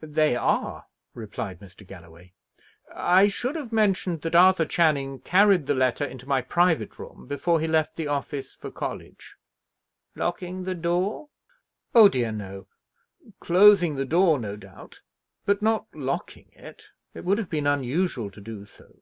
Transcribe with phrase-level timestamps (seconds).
[0.00, 1.84] "They are," replied Mr.
[1.84, 2.32] Galloway.
[2.94, 7.58] "I should have mentioned that Arthur Channing carried the letter into my private room before
[7.58, 9.34] he left the office for college."
[10.14, 11.30] "Locking the door?"
[11.96, 12.68] "Oh dear, no!
[13.40, 15.02] Closing the door, no doubt,
[15.44, 16.90] but not locking it.
[17.12, 19.00] It would have been unusual to do so."